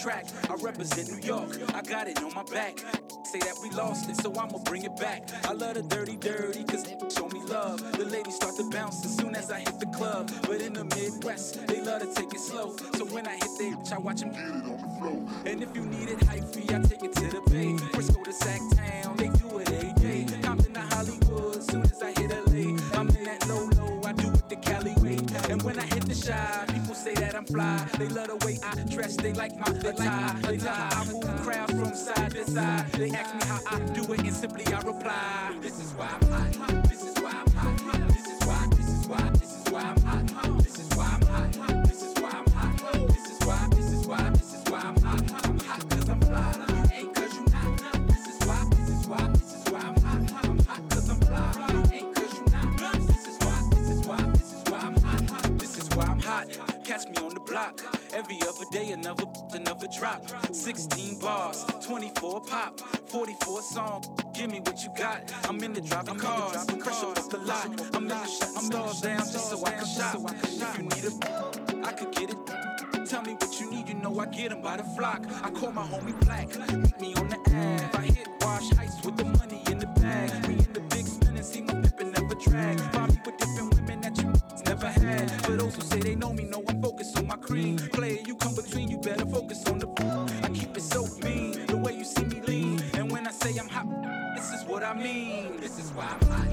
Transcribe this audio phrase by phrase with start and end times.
[0.00, 0.26] track.
[0.48, 2.78] I represent New York, I got it on my back.
[3.24, 5.28] Say that we lost it, so I'ma bring it back.
[5.44, 7.80] I love the dirty, dirty, cause show me love.
[7.92, 10.30] The ladies start to bounce as soon as I hit the club.
[10.42, 12.76] But in the Midwest, they love to take it slow.
[12.94, 14.69] So when I hit they, I watch them.
[60.18, 60.54] drop.
[60.54, 64.04] 16 bars, 24 pop, 44 song.
[64.34, 65.32] Give me what you got.
[65.48, 67.66] I'm in the driving cars, pressure up the lot.
[67.94, 70.20] I'm in the shutting stars down just so I can shop.
[70.42, 73.06] If you need a, I could get it.
[73.06, 75.26] Tell me what you need, you know I get 'em by the flock.
[75.42, 77.94] I call my homie Black, meet me on the ass.
[77.96, 80.46] I hit wash heights with the money in the bag.
[80.46, 82.78] We in the big spin and see my pippin' never drag.
[82.92, 84.32] Find me with different women that you
[84.66, 85.26] never had.
[85.42, 87.78] But those who say they know me, know I'm focused on my cream.
[87.78, 89.24] Player, you come between, you better
[94.96, 95.56] Mean.
[95.60, 96.49] This is why I'm hot.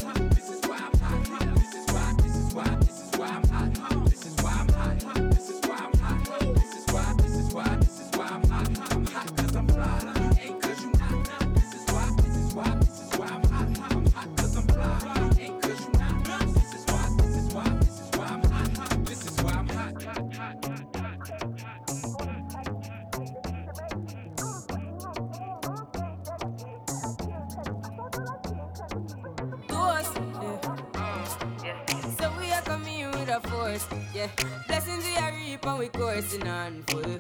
[34.18, 34.30] yeah.
[34.68, 37.18] Blessings we are reaping, we coursing on full.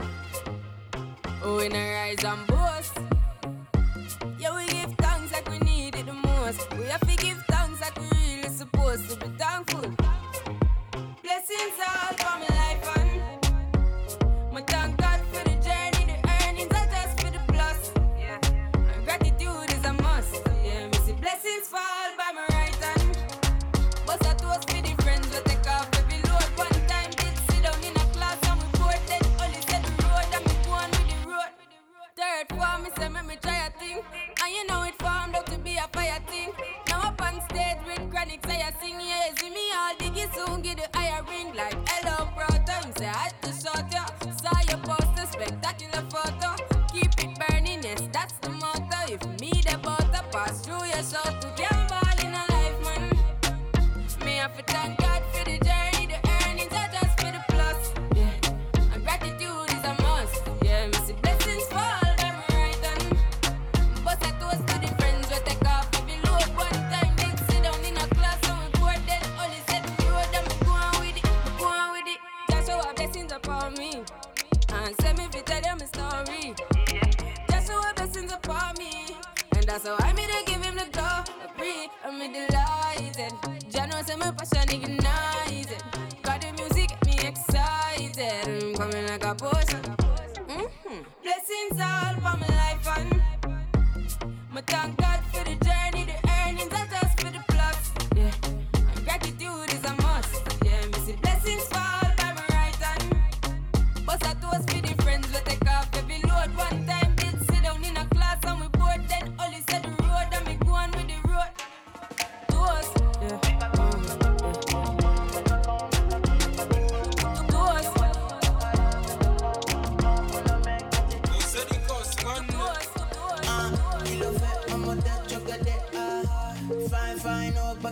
[1.43, 3.16] Oh, we no rise and boast.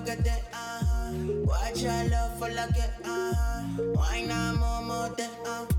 [0.05, 1.11] get there, uh uh-huh.
[1.45, 3.83] Watch your love for of get, uh-huh.
[3.93, 5.74] Why not more, more there,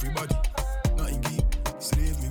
[0.00, 0.36] everybody.
[0.96, 1.44] Nothing geek,
[1.80, 2.27] slave me.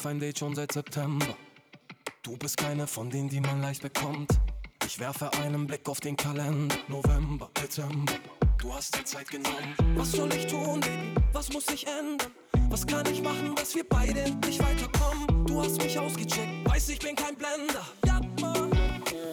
[0.00, 1.26] Auf ein Date schon seit September.
[2.22, 4.30] Du bist keine von denen, die man leicht bekommt.
[4.86, 6.74] Ich werfe einen Blick auf den Kalender.
[6.88, 8.14] November, Dezember.
[8.56, 9.74] Du hast dir Zeit genommen.
[9.96, 11.14] Was soll ich tun, Baby?
[11.34, 12.30] Was muss ich ändern?
[12.70, 15.46] Was kann ich machen, dass wir beide endlich weiterkommen?
[15.46, 17.86] Du hast mich ausgecheckt, weiß ich bin kein Blender.
[18.06, 18.54] Japma,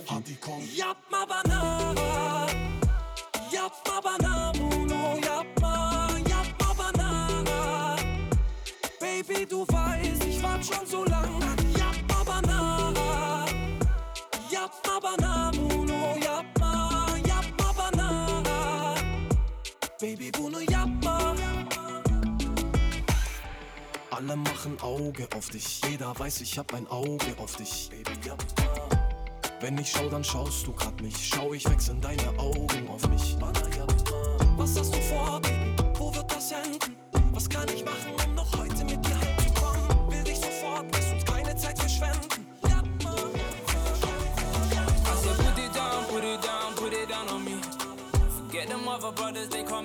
[0.06, 0.62] Party komm.
[0.76, 1.07] Japma Banana.
[10.68, 11.40] Schon so lang.
[14.50, 18.96] Japma Banana, Bruno, Japma, Japma Banana.
[20.00, 21.36] Baby, Bruno, Japma.
[24.12, 27.90] Alle machen Auge auf dich, jeder weiß, ich hab ein Auge auf dich.
[27.90, 28.46] Baby, Japma.
[29.60, 31.30] Wenn ich schau, dann schaust du grad mich.
[31.34, 33.38] Schau, ich wechseln deine Augen auf mich.
[34.58, 35.42] Was hast du vor?
[35.98, 36.96] Wo wird das enden?
[37.32, 38.07] Was kann ich machen,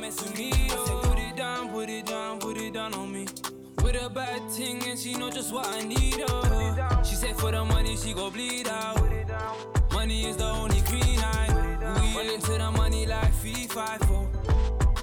[0.04, 0.84] I oh.
[0.86, 3.26] said, put it down, put it down, put it down on me.
[3.84, 6.24] With a bad thing and she know just what I need.
[6.28, 7.02] Oh.
[7.04, 9.00] She said for the money she go bleed out.
[9.92, 12.12] Money is the only green eye.
[12.16, 14.94] We into the money like fee five four, oh.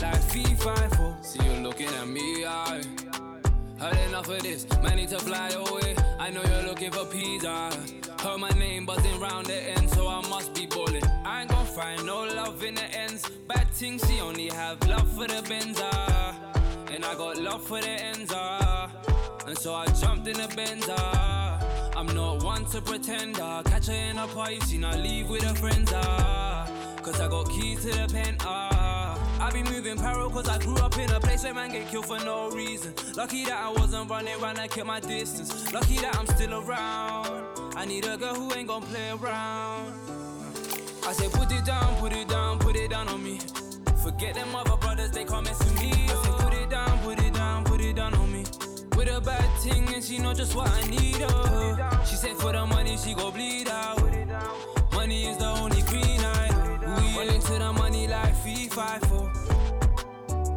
[0.00, 1.16] like fee five four.
[1.18, 1.22] Oh.
[1.22, 2.82] See you looking at me, I
[3.78, 5.96] Heard enough of this, man need to fly away.
[6.20, 7.70] I know you're looking for pizza.
[8.20, 11.02] Heard my name buzzing round the end, so I must be ballin'.
[11.24, 13.26] I ain't gon' find no love in the ends.
[13.48, 15.90] Bad things, she only have love for the Benza.
[16.92, 18.90] And I got love for the Enza.
[19.46, 21.96] And so I jumped in the Benza.
[21.96, 23.36] I'm not one to pretend.
[23.36, 25.90] Catch her in a party, she not leave with her friends.
[25.94, 26.68] ah.
[27.02, 28.36] Cause I got keys to the pen.
[29.40, 32.04] I be moving paro cause I grew up in a place where man get killed
[32.04, 32.92] for no reason.
[33.16, 35.72] Lucky that I wasn't running around, I kept my distance.
[35.72, 37.46] Lucky that I'm still around.
[37.74, 39.94] I need a girl who ain't gon' play around.
[41.06, 43.38] I say put it down, put it down, put it down on me.
[44.02, 45.90] Forget them other brothers, they come mess with me.
[45.90, 48.44] I say put it down, put it down, put it down on me.
[48.94, 51.16] With a bad thing and she know just what I need.
[51.20, 52.02] Oh.
[52.04, 54.02] She said for the money she go bleed out.
[54.92, 56.39] Money is the only eye.
[57.50, 59.28] Into the money like fee five four,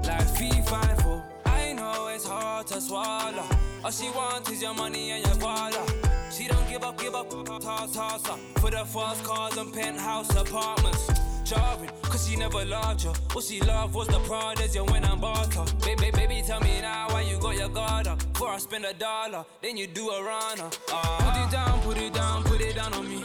[0.05, 1.23] like fee five four.
[1.43, 3.47] I know it's hard to swallow.
[3.83, 5.83] All she wants is your money and your guala.
[6.31, 8.37] She don't give up, give up, toss, toss up.
[8.59, 11.09] For the fast cars and penthouse apartments.
[11.43, 13.13] Jarring, cause she never loved you.
[13.31, 15.65] What she loved was the Pradas, you went and bought her.
[15.83, 18.19] Baby, baby, tell me now why you got your guard up.
[18.33, 20.69] Before I spend a dollar, then you do a runner.
[20.91, 21.17] Ah.
[21.25, 23.23] Put it down, put it down, put it down on me.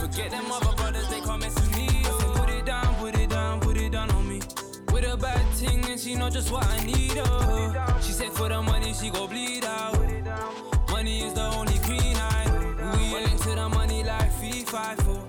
[0.00, 1.54] Forget them other brothers, they come mess
[4.94, 7.14] With a bad thing and she know just what I need.
[7.16, 7.98] Oh.
[8.00, 9.98] She said for the money she go bleed out.
[10.88, 12.46] Money is the only green eye.
[12.96, 15.20] We all into the money like fee five four,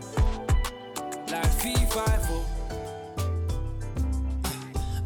[1.32, 2.46] like fee five four.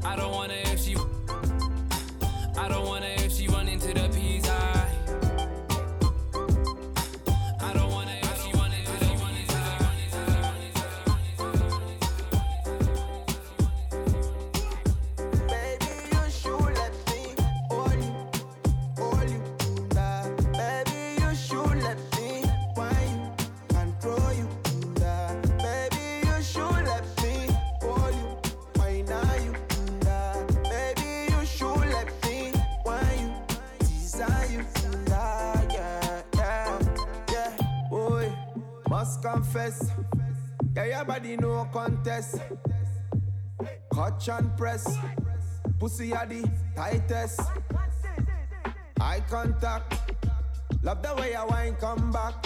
[0.03, 0.97] I don't wanna if she.
[2.57, 3.18] I don't wanna
[39.21, 39.91] confess.
[40.75, 42.41] Yeah, your body no contest.
[43.93, 44.97] Catch and press.
[45.79, 47.41] Pussy are the tightest.
[48.99, 49.95] Eye contact.
[50.83, 52.45] Love the way your wine come back.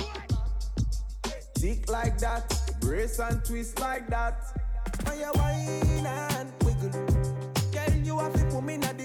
[1.56, 2.62] Dick like that.
[2.80, 4.42] Brace and twist like that.
[5.06, 6.90] When you wine and wiggle.
[7.72, 9.03] Girl, you have to put me in the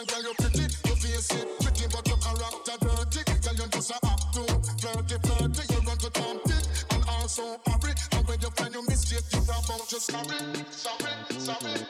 [0.00, 3.20] Say, girl, you pretty, you face it Pretty, but your character dirty.
[3.44, 4.46] Girl, you just a act too
[4.80, 5.74] flirty, flirty.
[5.74, 7.92] You run to tempt it, and also hurry.
[8.12, 11.84] And when you find your mistake, you rap out just sorry, sorry, sorry.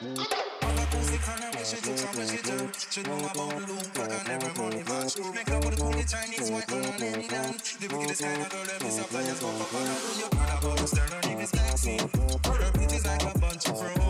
[0.63, 0.75] I'm
[2.43, 2.71] do.
[2.91, 3.55] She know about
[4.11, 7.87] I never money match Make up with a coolie Chinese, white man, any damn The
[7.95, 9.87] wickedest kind of girl, a flyers, go for fun
[10.19, 11.87] you're about the stern, and if it's
[12.49, 14.10] Her pretty's like a bunch of fruit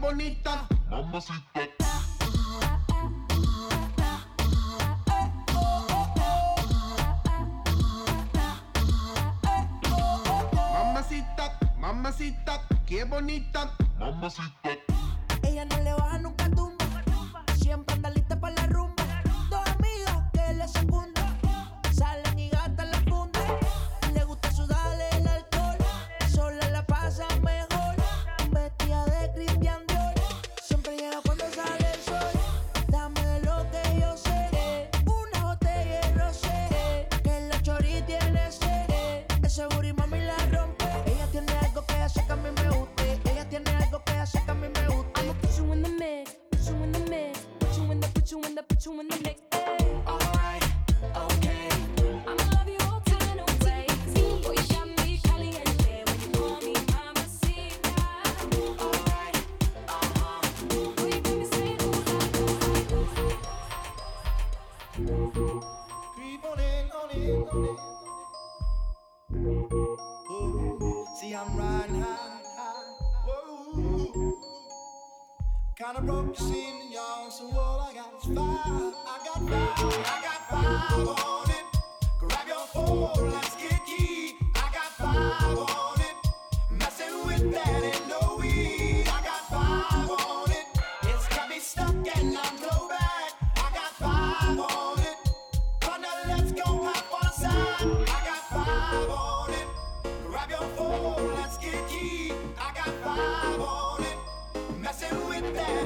[0.00, 0.66] bonita.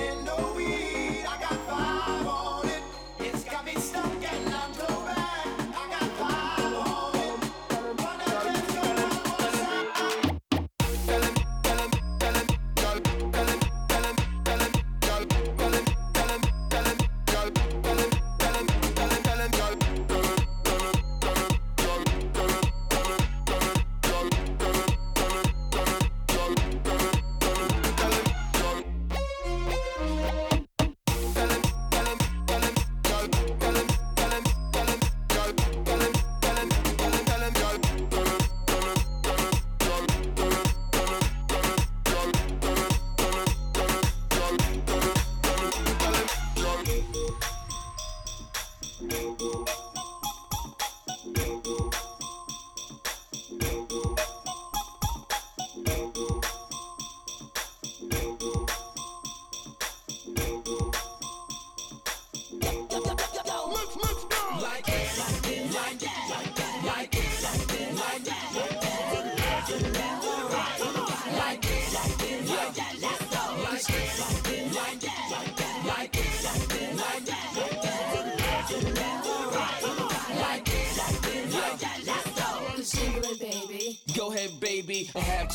[0.00, 0.29] running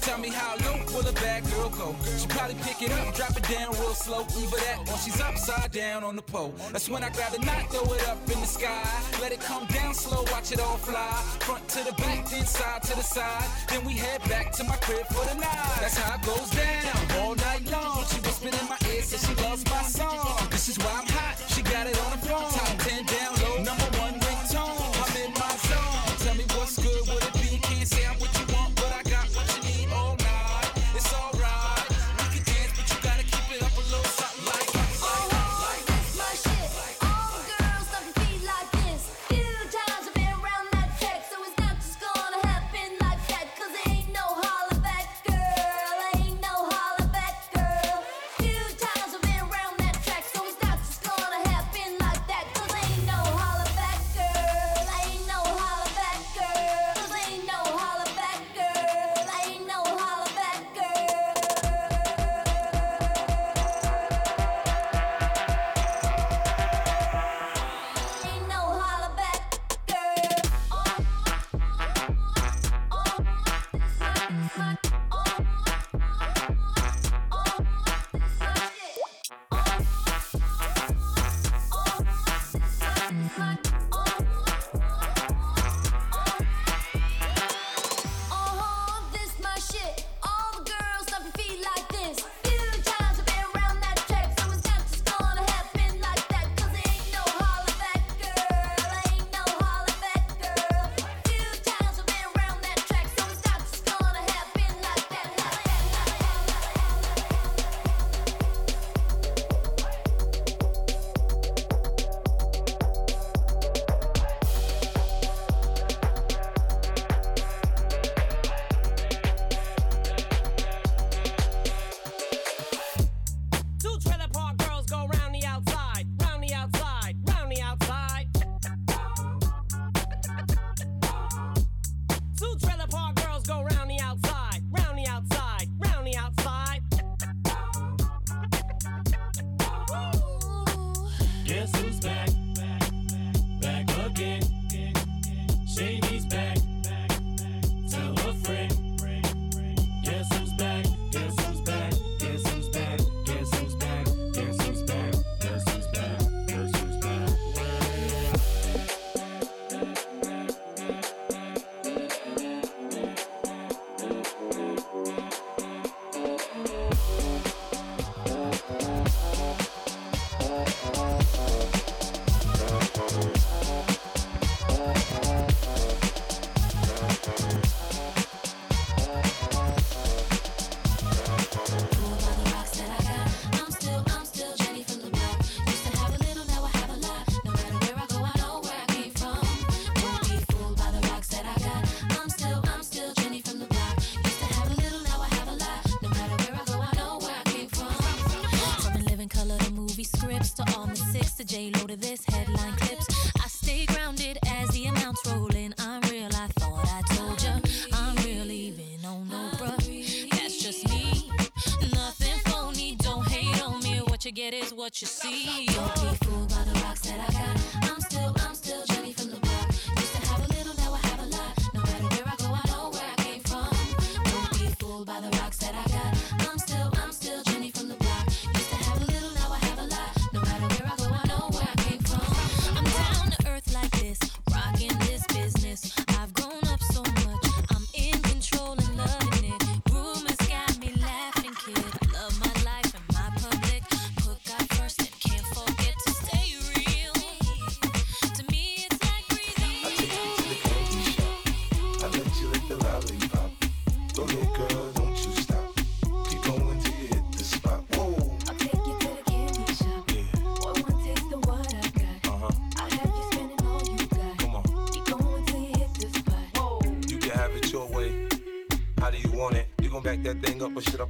[0.00, 1.96] Tell me how low will a bad girl go?
[2.18, 4.26] She probably pick it up, drop it down real slow.
[4.36, 6.54] Even that when she's upside down on the pole.
[6.72, 8.84] That's when I grab the knot, throw it up in the sky.
[9.20, 11.12] Let it come down slow, watch it all fly.
[11.40, 13.44] Front to the back, then side to the side.
[13.68, 15.78] Then we head back to my crib for the night.
[15.80, 18.04] That's how it goes down all night long.
[18.06, 20.48] She whispering in my ear, says she loves my song.
[20.50, 21.36] This is why I'm hot.
[21.48, 22.50] She got it on the phone.
[22.50, 23.39] Top 10 down.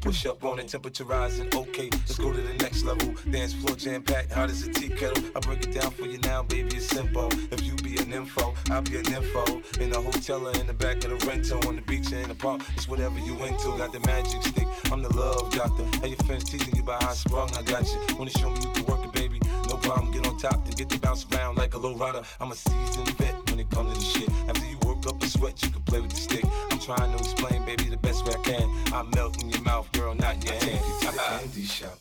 [0.01, 1.49] push up on it, temperature rising.
[1.55, 3.14] Okay, let's go to the next level.
[3.31, 5.22] Dance floor jam packed, hot as a tea kettle.
[5.37, 6.77] I break it down for you now, baby.
[6.77, 7.29] It's simple.
[7.51, 9.61] If you be an info, I'll be an info.
[9.81, 12.29] In the hotel or in the back of the rental, on the beach or in
[12.29, 13.77] the park, it's whatever you into.
[13.77, 15.85] Got the magic stick, I'm the love doctor.
[16.01, 18.16] How your friends teasing you by how I sprung, I got you.
[18.18, 19.41] Wanna show me you can work it, baby?
[19.68, 22.22] No problem, get on top and get the bounce around like a low rider.
[22.41, 24.31] I'm a seasoned vet when it comes to this shit.
[24.49, 26.45] After you work up a sweat, you can play with the stick.
[26.70, 28.68] I'm trying to explain, baby, the best way I can.
[28.93, 29.89] I melt in your mouth
[30.37, 31.99] candy shop.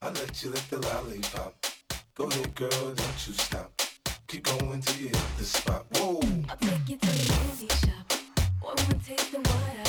[0.00, 1.66] I let you lick the lollipop.
[2.14, 3.82] Go ahead, girl, don't you stop.
[4.26, 5.84] Keep going till you hit the spot.
[5.94, 6.20] Whoa.
[6.48, 8.12] I'll take you to the candy shop.
[8.60, 9.87] One more taste of what I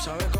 [0.00, 0.39] sabes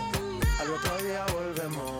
[0.61, 1.97] al otro día volvemos.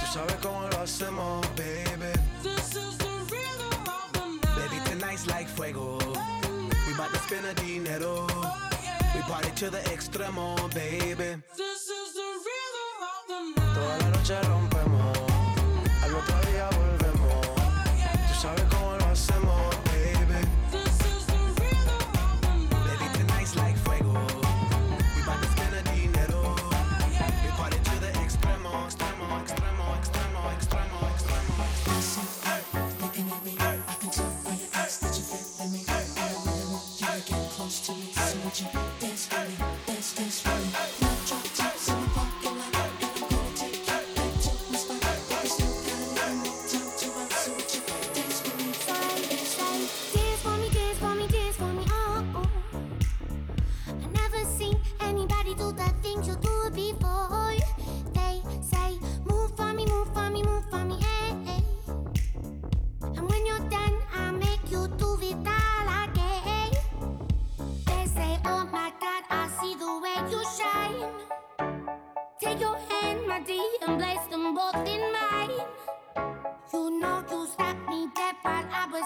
[0.00, 2.10] Tú sabes cómo lo hacemos, baby.
[2.42, 4.70] This is the rhythm of the night.
[4.70, 5.98] Baby, tonight's like fuego.
[6.86, 8.26] We bout to spend a dinero.
[9.14, 11.42] We party to the extremo, baby.
[11.54, 13.74] This is the rhythm of the night.
[13.74, 14.75] Toda la noche rompe.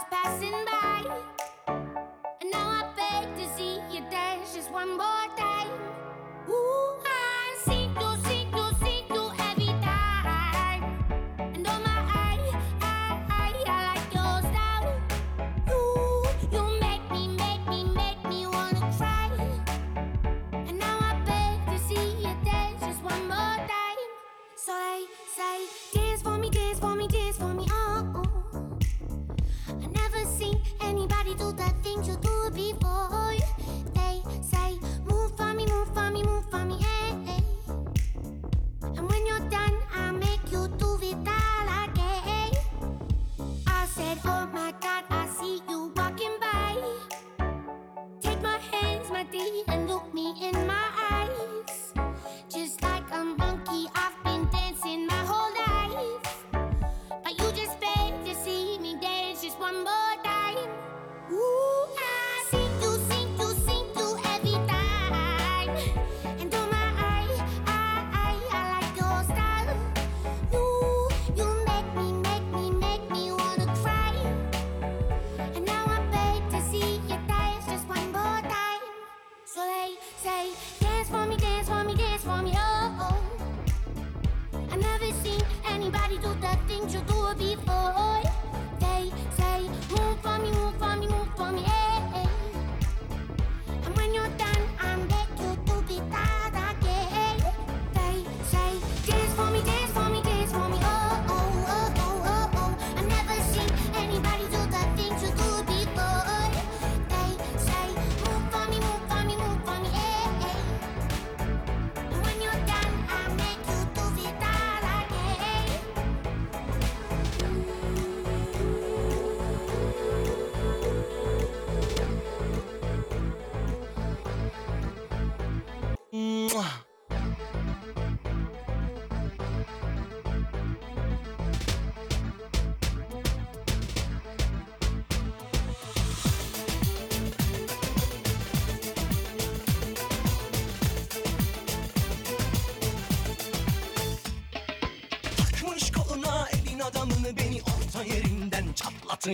[0.09, 0.80] passing by.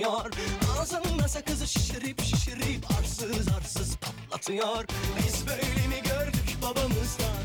[0.00, 0.30] patlatıyor.
[0.80, 4.84] Ağzında sakızı şişirip şişirip arsız arsız patlatıyor.
[5.18, 7.35] Biz böyle mi gördük babamızdan?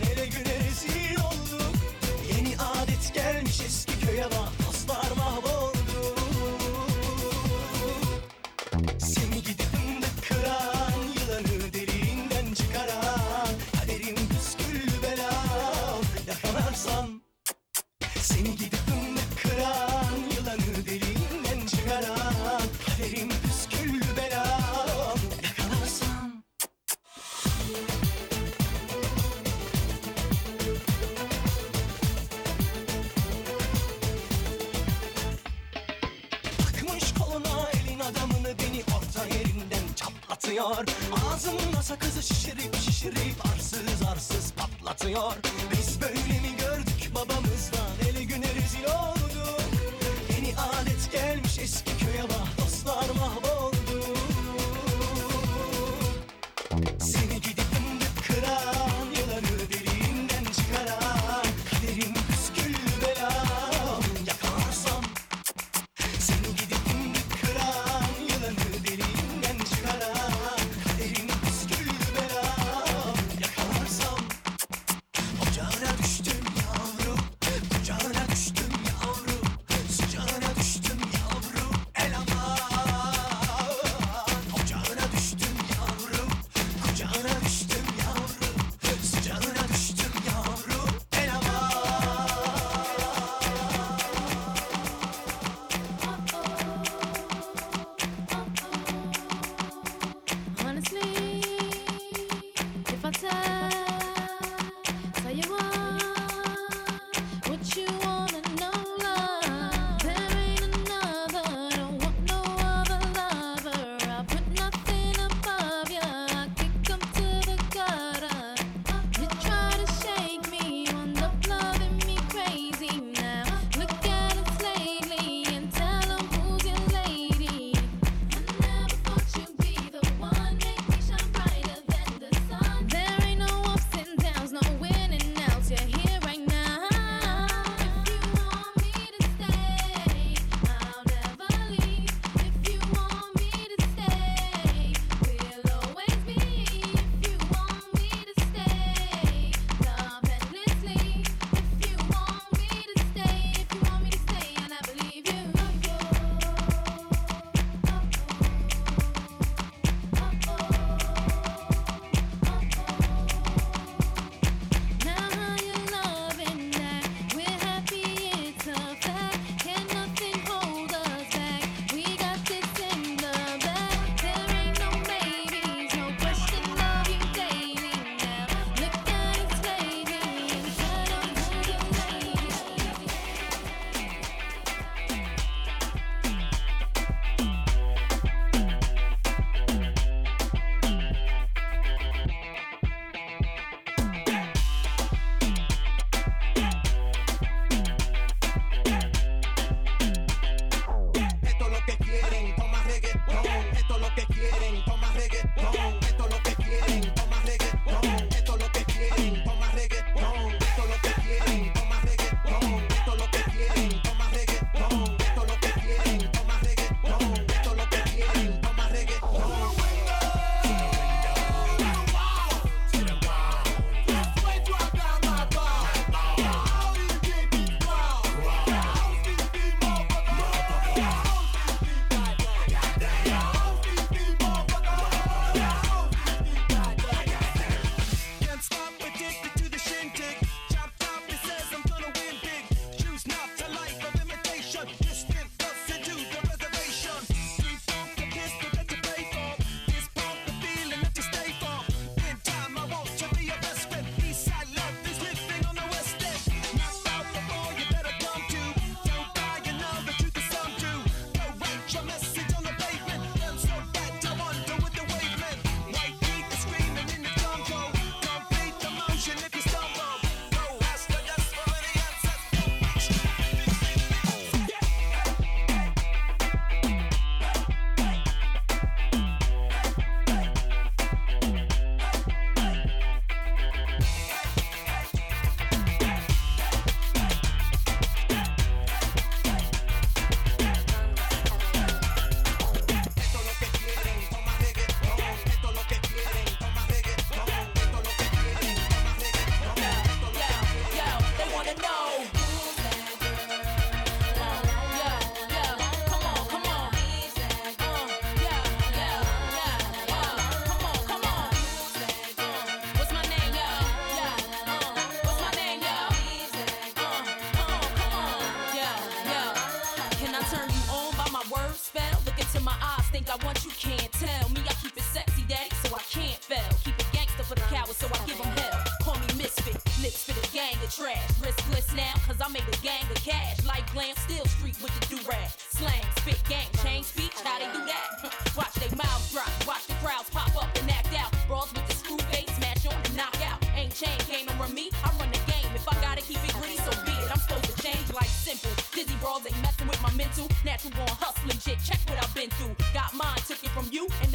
[331.01, 331.31] trash.
[331.41, 333.65] Riskless now, cause I made a gang of cash.
[333.65, 335.49] Like glam, still street with the do-rag.
[335.57, 338.29] Slang, spit, gang, change speech, how they do that?
[338.57, 341.33] watch they mouths drop, watch the crowds pop up and act out.
[341.47, 343.57] Brawls with the screw face, smash on and knock out.
[343.75, 345.69] Ain't chain game from me, I run the game.
[345.73, 347.29] If I gotta keep it gritty, so be it.
[347.33, 348.71] I'm supposed to change like simple.
[348.93, 350.47] Dizzy brawls ain't messing with my mental.
[350.63, 352.75] Natural born hustling shit, check what I've been through.
[352.93, 354.30] Got mine, took it from you, and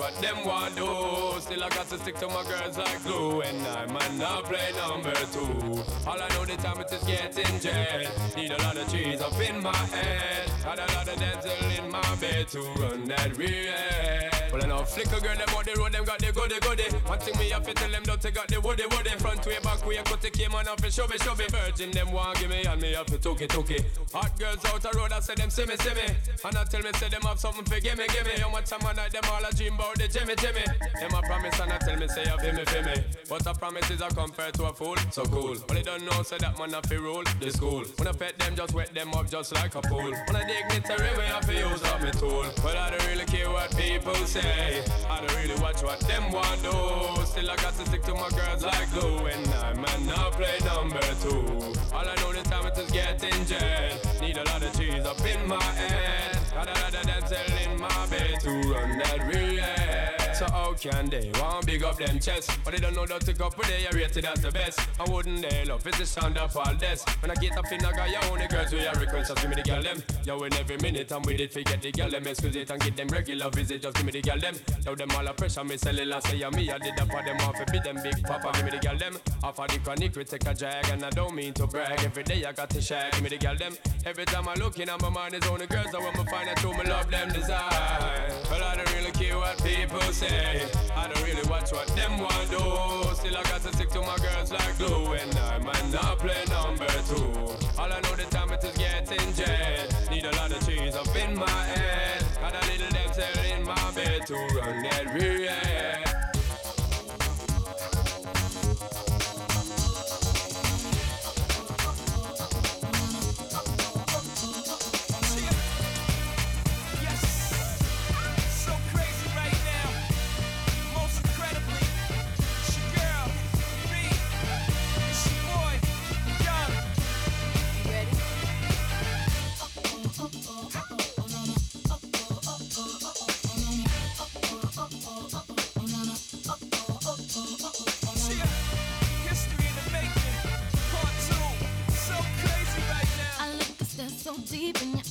[0.00, 0.88] what them want do.
[1.40, 3.42] Still, I got to stick to my girls like glue.
[3.42, 5.82] And I might not play number two.
[6.08, 8.08] All I know the time is getting jet.
[8.34, 10.50] Need a lot of cheese up in my head.
[10.64, 13.74] Got a lot of dental in my bed to run that real
[14.52, 16.88] Well, I know flicker girl, them on the road, them got the goody goody.
[17.06, 19.10] One thing me have to tell them, don't take out the woody woody.
[19.18, 21.50] Front way, back way, cut the came on off and shove it, shove it.
[21.50, 23.84] Virgin, them want give me, and me have to took it, took it.
[24.12, 26.06] Hot girls out the road, I say them see me, see me.
[26.42, 28.32] And I tell me, say them have something for give me, give me.
[28.40, 30.64] How much time I night, them all a dream about the Jimmy, Jimmy.
[30.98, 32.94] Them a promise, and I tell me, say feel me, feel me.
[33.28, 35.56] But a promise is a compared to a fool, so cool.
[35.68, 37.84] But they don't know, say that man have to rule the school.
[37.96, 40.10] When I pet them, just wet them up just like a pool.
[40.10, 42.46] When I dignitary, we have to use up my tool.
[42.62, 44.82] But I don't really care what people say.
[45.10, 47.26] I don't really watch what them want do.
[47.26, 49.26] Still I got to stick to my girls like glue.
[49.26, 51.44] And I might not play number two.
[51.92, 53.44] All I know the time it is getting
[54.20, 56.38] Need a lot of cheese up in my head.
[56.52, 59.89] Got a lot of dental in my bed to run that real
[60.40, 62.58] So how can they want big up them chest?
[62.64, 64.80] But they don't know that to couple they are rated as the best.
[64.98, 67.04] I wouldn't they love it to sound up all this.
[67.20, 69.50] When I get up in a guy, you only girls with your request, just give
[69.50, 70.02] me the girl them.
[70.24, 72.26] Yo, in every minute I'm with it, forget the girl them.
[72.26, 74.54] Excuse it and get them regular visit, just give me the girl them.
[74.86, 76.70] Now them all a pressure, me sell it last say me.
[76.70, 79.18] I did that for them off, beat them big papa, give me the girl them.
[79.44, 82.02] Off of the chronic, we take a drag, and I don't mean to brag.
[82.02, 83.74] Every day I got to shag, give me the girl them.
[84.06, 86.58] Every time I look in, my mind is only girls, I want me find out
[86.60, 88.32] who me love them design.
[88.48, 90.29] But I don't really care what people say.
[90.96, 93.14] I don't really watch what them want do.
[93.14, 96.42] Still I got to stick to my girls like glue, and I might not play
[96.48, 97.32] number two.
[97.78, 99.94] All I know the time it is getting jet.
[100.10, 102.24] Need a lot of cheese up in my head.
[102.40, 105.69] Got a little dental in my bed to run that real.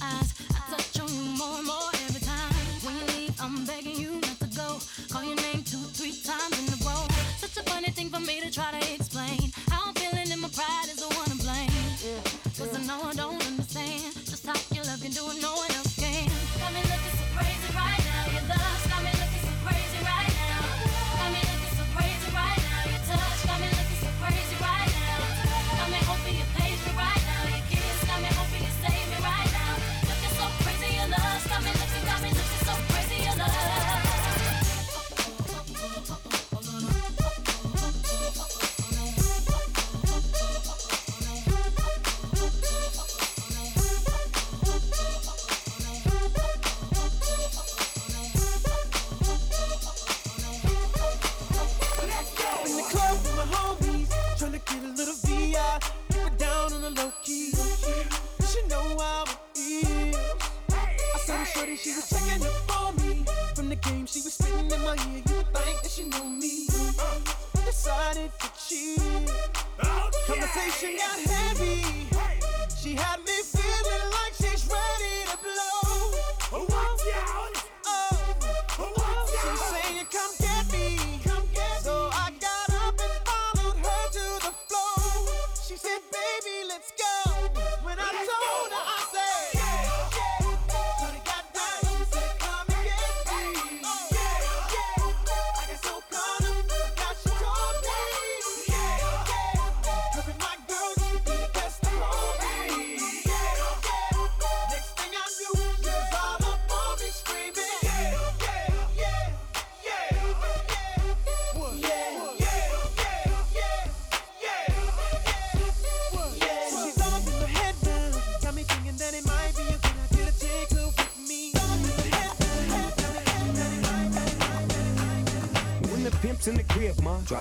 [0.02, 0.39] Eyes.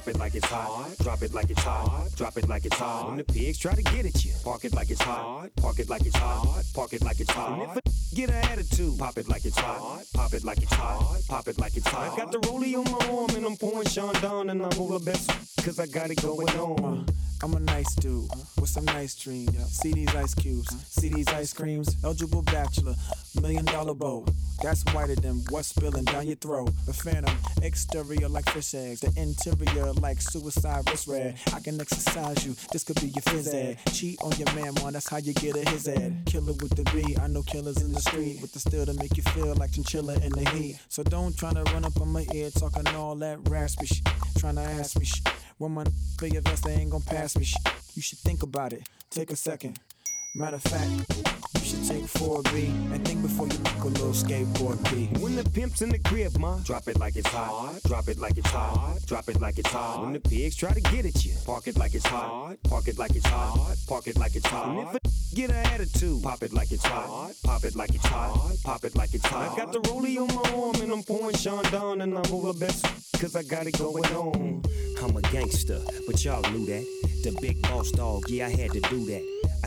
[0.08, 0.98] Drop it like it's hot.
[1.02, 2.08] Drop it like it's hot.
[2.16, 3.08] Drop it like it's hot.
[3.08, 5.50] When the pigs try to get at you, park it like it's hot.
[5.56, 6.64] Park it like it's hot.
[6.74, 7.52] Park it like it's hot.
[7.52, 7.80] And if a
[8.16, 10.02] get an attitude, pop it like it's hot.
[10.14, 11.20] Pop it like it's hot.
[11.28, 12.10] Pop it like it's hot.
[12.10, 15.02] I got the rollie on my arm and I'm pouring Chandon down and I'm the
[15.04, 15.30] best
[15.62, 17.04] cause I got it going on.
[17.42, 18.28] I'm a nice dude
[18.58, 19.56] with some nice dreams.
[19.70, 21.96] See these ice cubes, see these ice creams.
[22.02, 22.94] Eligible bachelor,
[23.40, 24.26] million dollar bow.
[24.62, 26.70] That's whiter than what's spilling down your throat.
[26.86, 31.38] The phantom, exterior like fish eggs, the interior like suicide wrist red.
[31.54, 33.78] I can exercise you, this could be your phys ed.
[33.92, 36.24] Cheat on your man, man, that's how you get a his ed.
[36.26, 39.16] Killer with the B, I know killers in the street with the steel to make
[39.16, 40.80] you feel like chinchilla in the heat.
[40.88, 44.06] So don't try to run up on my ear talking all that raspy shit.
[44.38, 45.26] Trying to ask me shit.
[45.58, 45.84] When my
[46.32, 47.44] your vest, they ain't gon' pass me.
[47.94, 48.88] You should think about it.
[49.10, 49.78] Take a second.
[50.38, 50.88] Matter of fact,
[51.58, 55.18] you should take 4B and think before you make a little skateboard beat.
[55.18, 57.82] When the pimp's in the crib, ma, drop it like it's hot.
[57.84, 58.98] Drop it like it's hot.
[59.04, 60.04] Drop it like it's hot.
[60.04, 62.54] When the pigs try to get at you, park it like it's hot.
[62.68, 63.76] Park it like it's hot.
[63.88, 64.68] Park it like it's hot.
[64.68, 65.00] And if a
[65.34, 67.32] get an attitude, pop it like it's hot.
[67.42, 68.56] Pop it like it's hot.
[68.62, 69.50] Pop it like it's hot.
[69.50, 72.52] I got the rollie on my arm and I'm pouring Chandon down and I'm all
[72.52, 72.84] the best
[73.20, 74.62] cause I got it going on.
[75.02, 76.84] I'm a gangster, but y'all knew that.
[77.24, 79.37] The big boss dog, yeah, I had to do that.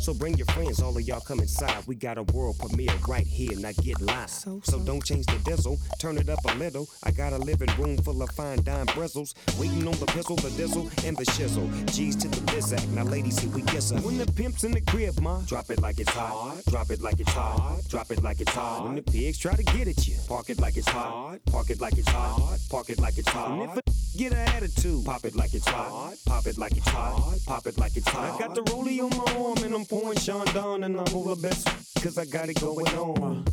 [0.00, 1.86] So bring your friends, all of y'all come inside.
[1.86, 4.30] We got a world premiere right here, now get live.
[4.30, 6.88] So, don't change the diesel, turn it up a little.
[7.02, 9.34] I got a living room full of fine dime bristles.
[9.58, 11.68] Waiting on the pistol, the diesel, and the shizzle.
[11.94, 14.00] G's to the bizac, now ladies, here we kiss her.
[14.00, 16.62] When the pimp's in the crib, ma, drop it like it's hot.
[16.68, 17.80] Drop it like it's hot.
[17.88, 18.84] Drop it like it's hot.
[18.84, 21.38] When the pigs try to get at you, park it like it's hot.
[21.46, 22.58] Park it like it's hot.
[22.70, 23.50] Park it like it's hot.
[23.50, 23.82] And if a
[24.16, 26.14] get an attitude, pop it like it's hot.
[26.26, 27.38] Pop it like it's hot.
[27.46, 28.34] Pop it like it's hot.
[28.34, 31.24] I got the rollie on my arm and I'm pouring Chandon down and I'm all
[31.24, 31.66] the best
[32.00, 33.44] cause I got it going on.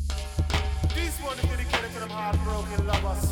[0.93, 3.31] This one is dedicated to them heartbroken lovers.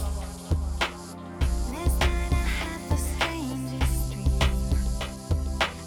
[1.72, 4.40] Last night I had the strangest dream.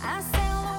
[0.01, 0.73] I sailed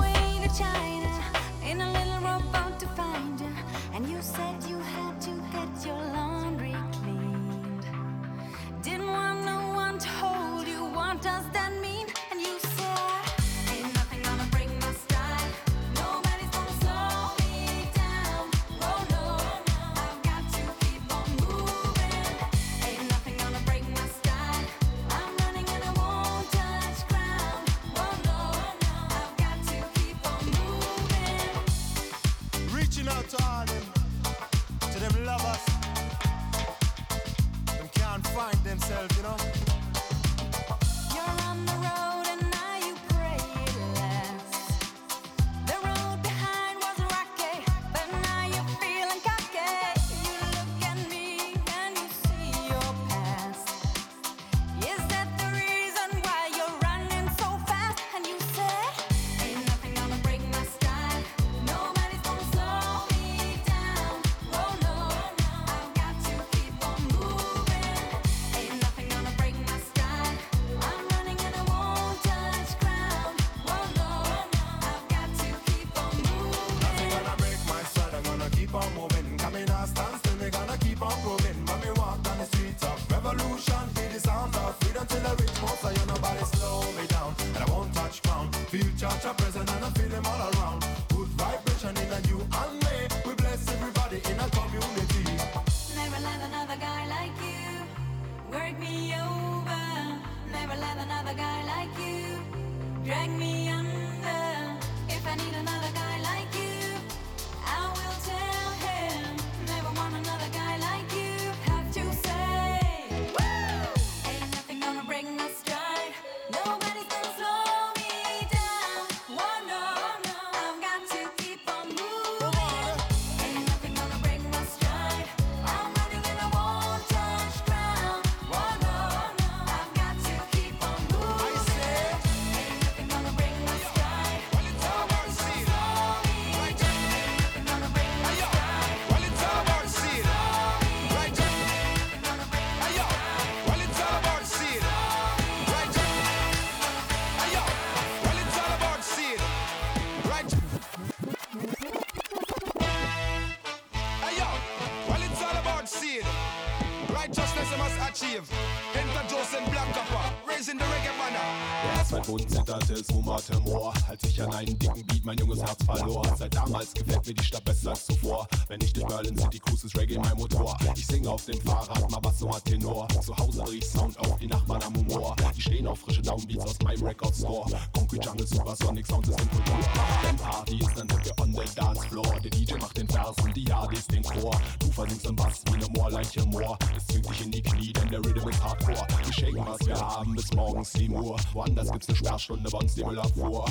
[192.49, 193.65] mash the box, they will have four.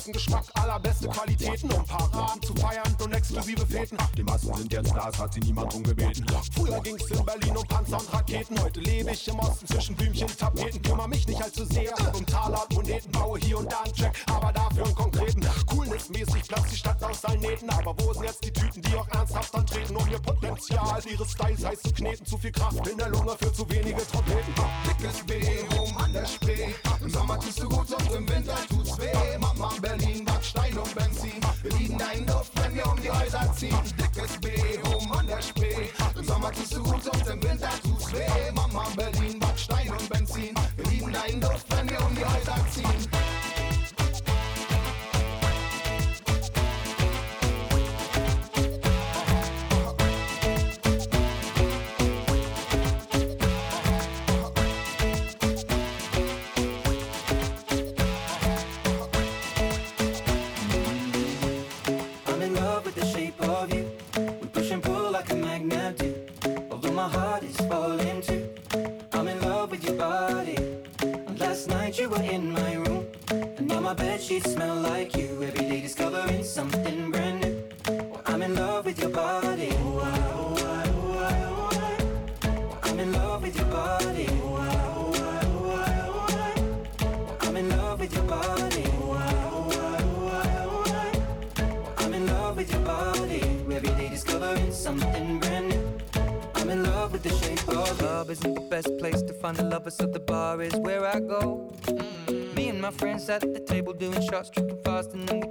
[0.00, 3.98] besten Geschmack, allerbeste Qualitäten, um Paraden zu feiern und exklusive Fäden.
[4.16, 6.24] Die Massen sind jetzt Stars, hat sie niemand drum gebeten.
[6.54, 10.26] Früher ging's in Berlin um Panzer und Raketen, heute lebe ich im Osten zwischen Blümchen
[10.26, 10.80] und Tapeten.
[10.80, 14.16] Kümmer mich nicht allzu sehr um Taler und Moneten, baue hier und da einen Track,
[14.32, 15.46] aber dafür einen konkreten.
[15.66, 19.08] Coolness-mäßig platzt die Stadt aus allen Nähten, aber wo sind jetzt die Tüten, die auch
[19.08, 23.10] ernsthaft antreten, um ihr Potenzial, ihre Styles heiß zu kneten, zu viel Kraft in der
[23.10, 23.49] Lunge für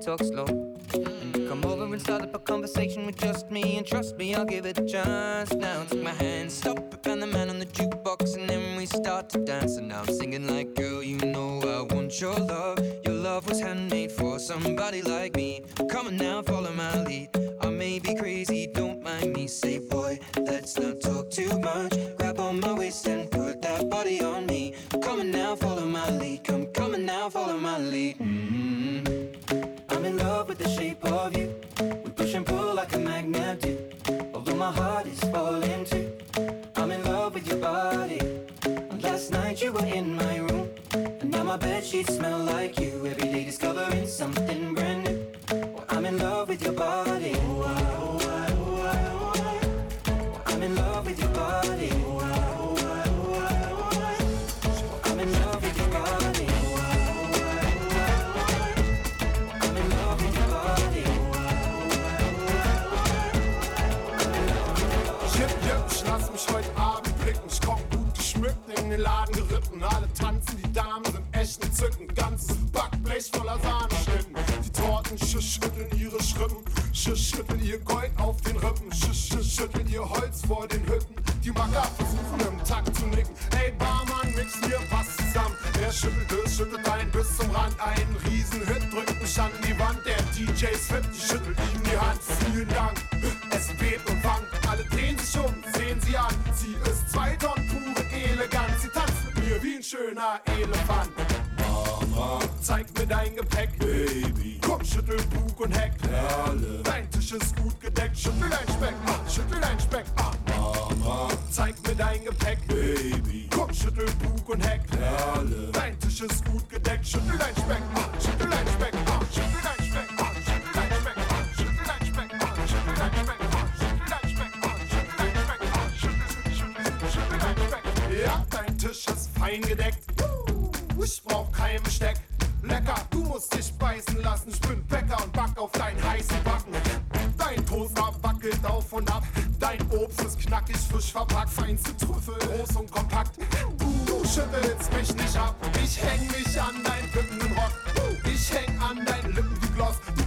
[0.10, 0.59] talk slow.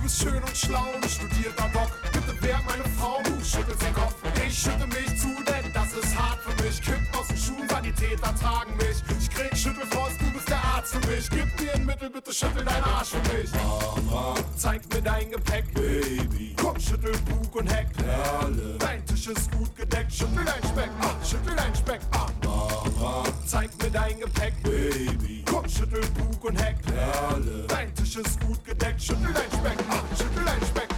[0.03, 1.89] Du bist schön und schlau und studierter Doc.
[2.13, 4.17] Bitte werd meine Frau, du schüttelst den Kopf.
[4.45, 6.83] Ich schütte mich zu, denn das ist hart für mich.
[6.83, 8.97] Kipp aus den Schuhen, Sanitäter tragen mich.
[9.21, 11.31] Ich krieg Schüttelfrost, du bist der Arzt für mich.
[11.31, 13.49] Gib mir ein Mittel, bitte schüttel deinen Arsch für mich.
[13.53, 16.57] Mama, zeig mir dein Gepäck, Baby.
[16.61, 17.87] Komm, schüttel Bug und Heck.
[17.97, 18.79] Perle.
[18.81, 20.13] Dein Tisch ist gut gedeckt.
[20.13, 22.27] Schüttel dein Speck, ah, schüttel dein Speck, ah.
[22.45, 25.32] Mama, zeig mir dein Gepäck, Baby.
[25.77, 26.77] Schüttel Bug und Heck.
[26.83, 27.65] Perle.
[27.69, 29.03] Dein Tisch ist gut gedeckt.
[29.03, 30.89] Schüttel dein Speck, ah, schüttel dein Speck.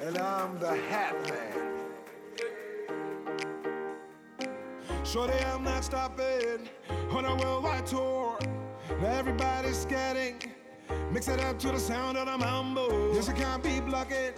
[0.00, 1.68] And I'm the Hat Man.
[5.04, 6.68] Shorty, I'm not stopping
[7.10, 8.38] on a worldwide tour.
[9.00, 10.50] Now everybody's scatting.
[11.12, 13.14] Mix it up to the sound of the mambo.
[13.14, 14.32] Yes, I can't be blocking.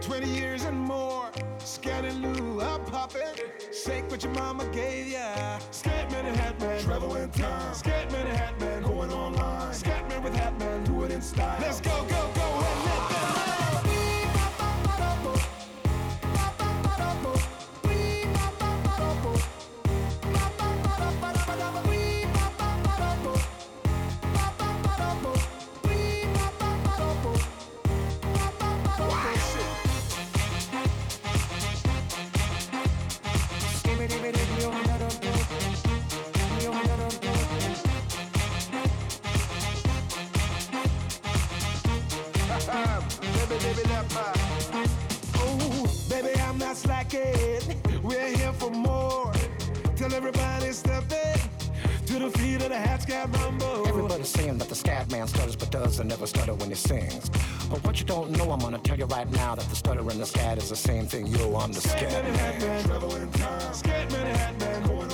[0.00, 1.30] 20 years and more.
[1.58, 3.22] Scanning Lou, I'm popping.
[3.72, 5.58] Shake what your mama gave ya.
[5.70, 6.82] Scatman and Hatman.
[6.82, 7.74] Travel in time.
[7.74, 8.82] Scatman and Hatman.
[8.84, 9.72] Going online.
[9.72, 10.84] Scatman with Hatman.
[10.84, 11.58] Do it in style.
[11.60, 12.13] Let's go, go,
[47.14, 48.02] not.
[48.02, 49.32] We're here for more.
[49.96, 51.38] Tell everybody step in
[52.06, 53.86] to the feet of the hat scat rumble.
[53.88, 57.30] Everybody's saying that the scat man stutters but doesn't never stutter when he sings.
[57.70, 60.20] But what you don't know, I'm gonna tell you right now that the stutter and
[60.20, 61.26] the scat is the same thing.
[61.26, 62.60] Yo, I'm the scat man.
[63.72, 65.13] Scatman and Hatman going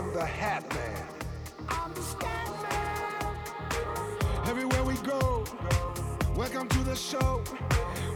[0.00, 1.06] I'm the Hat Man.
[1.68, 3.36] I'm the Scat Man.
[4.46, 5.44] Everywhere we go,
[6.34, 7.44] welcome to the show.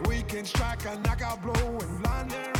[0.08, 2.53] We can strike a knockout blow in London,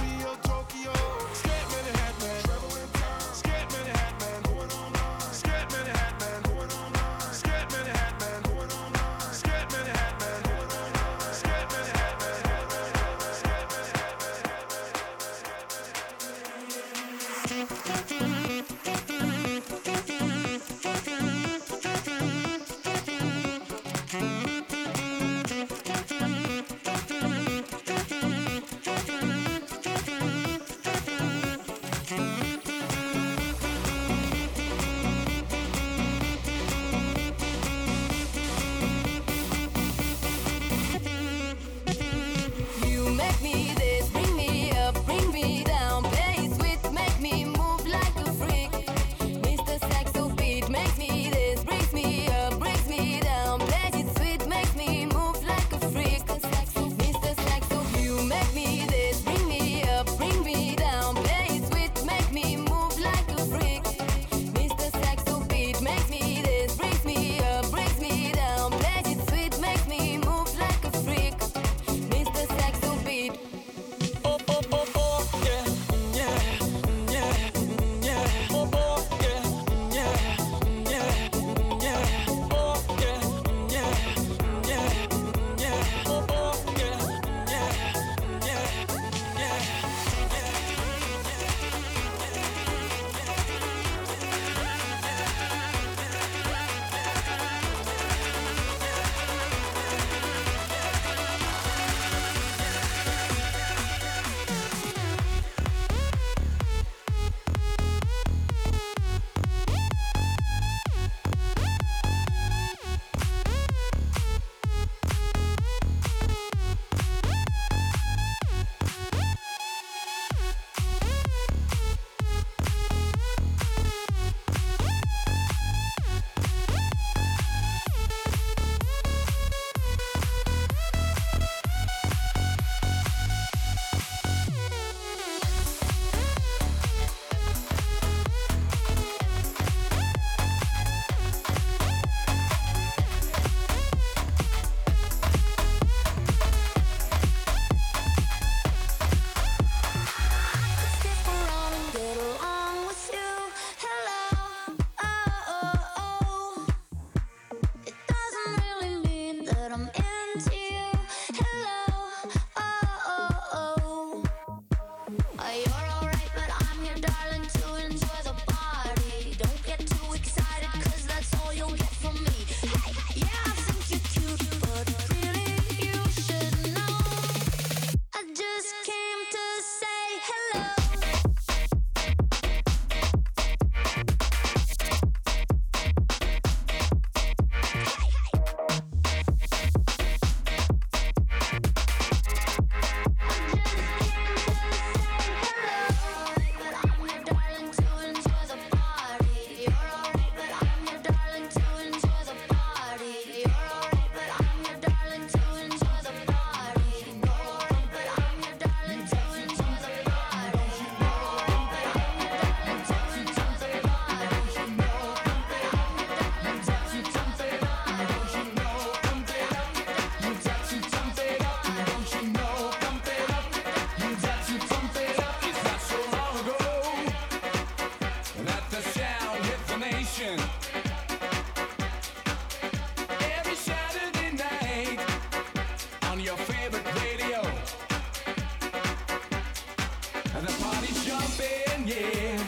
[240.45, 242.39] The party's jumping, yeah.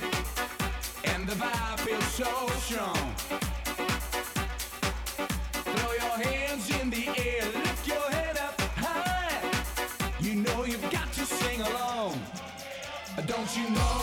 [1.15, 3.15] And the vibe feels so strong.
[5.65, 9.41] Throw your hands in the air, lift your head up high.
[10.21, 12.21] You know you've got to sing along.
[13.27, 13.96] Don't you know?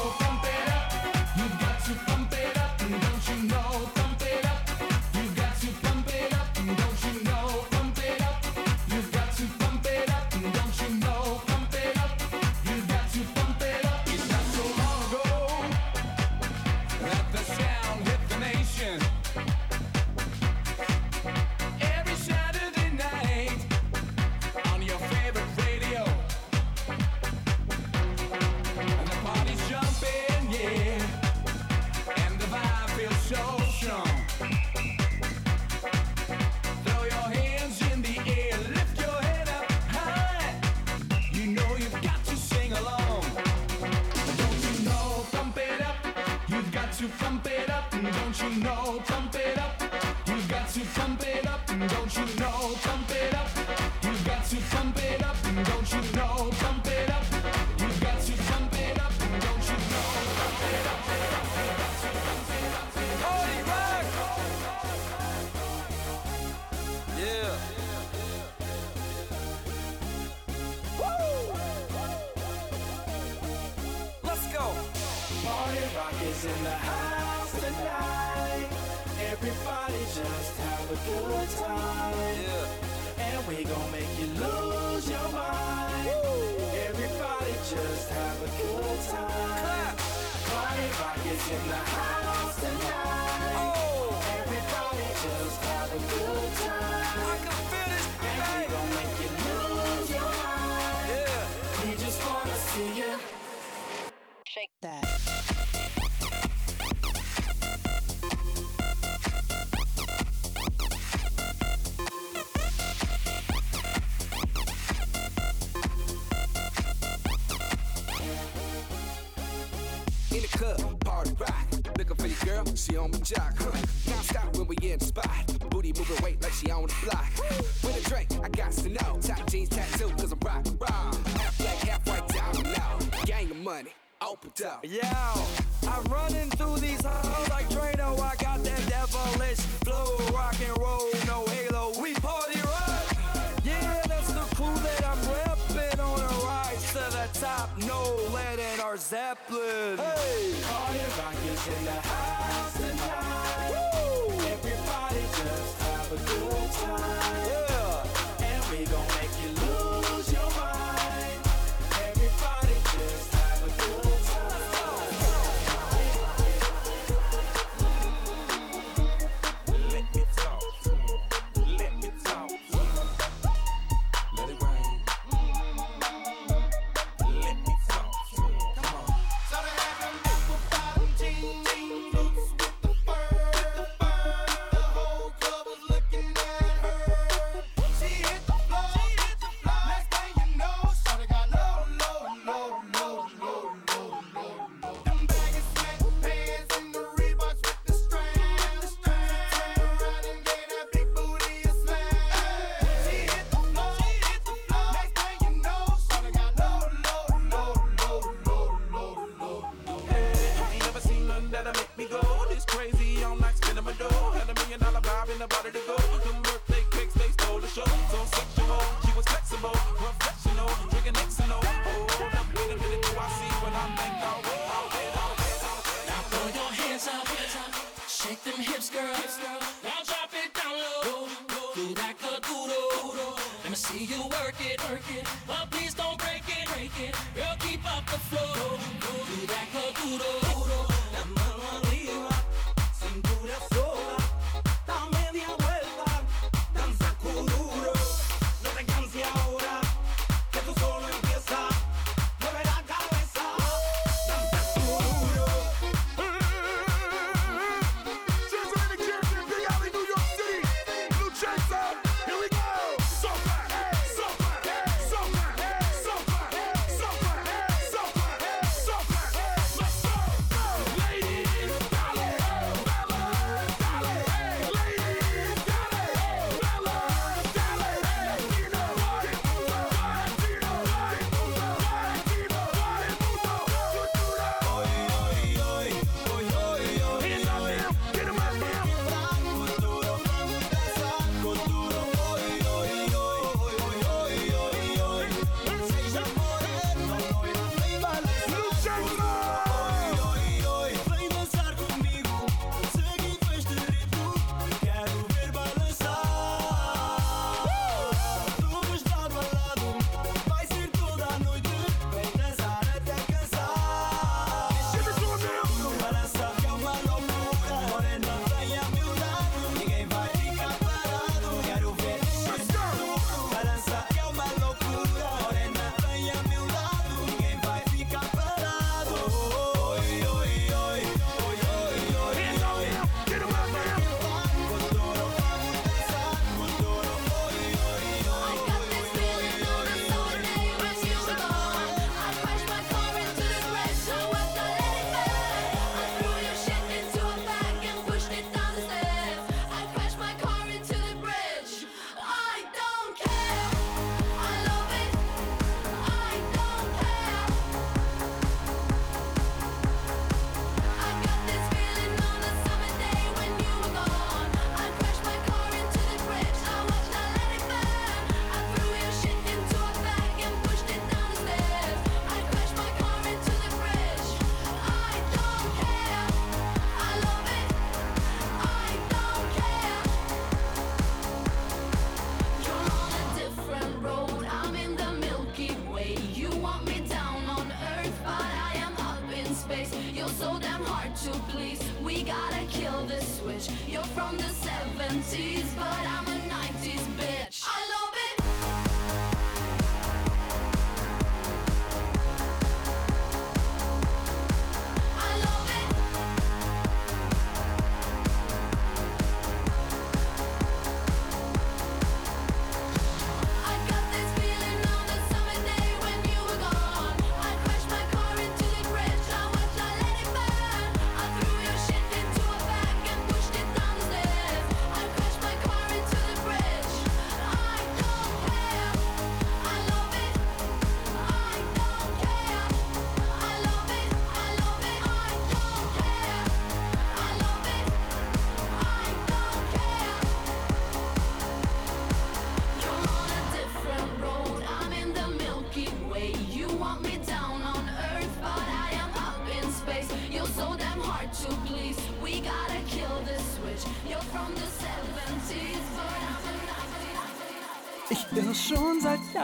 [123.03, 123.42] On my jock.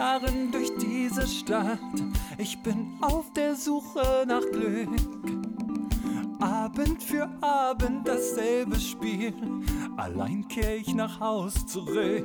[0.00, 1.78] Jahren durch diese Stadt.
[2.38, 4.88] Ich bin auf der Suche nach Glück.
[6.40, 9.34] Abend für Abend dasselbe Spiel.
[9.98, 12.24] Allein kehr ich nach Haus zurück.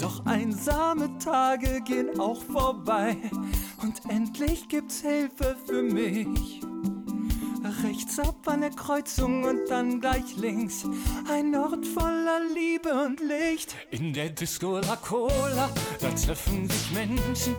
[0.00, 3.16] Doch einsame Tage gehen auch vorbei.
[3.80, 6.63] Und endlich gibt's Hilfe für mich.
[7.84, 10.86] Rechts ab an der Kreuzung und dann gleich links.
[11.30, 13.76] Ein Ort voller Liebe und Licht.
[13.90, 15.68] In der Disco La Cola,
[16.00, 17.54] da treffen sich Menschen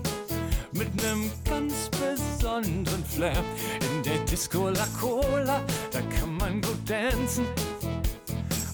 [0.72, 3.43] mit nem ganz besonderen Flair.
[3.81, 7.45] In der Disco La Cola, da kann man gut tanzen.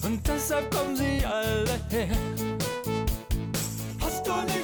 [0.04, 2.16] Und deshalb kommen sie alle her.
[4.00, 4.61] Hast du nicht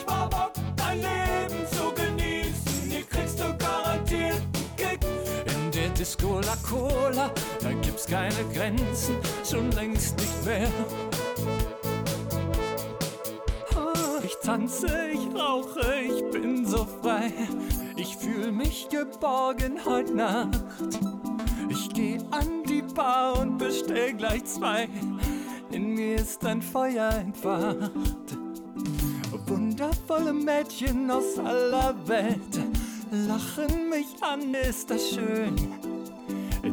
[5.99, 7.29] Disco La Cola,
[7.61, 10.69] da gibt's keine Grenzen, schon längst nicht mehr.
[13.75, 17.33] Oh, Ich tanze, ich rauche, ich bin so frei.
[17.97, 20.61] Ich fühl mich geborgen heute Nacht.
[21.69, 24.89] Ich geh an die Bar und bestell gleich zwei.
[25.73, 27.91] In mir ist ein Feuer entfacht.
[29.47, 32.78] Wundervolle Mädchen aus aller Welt
[33.11, 35.57] lachen mich an, ist das schön.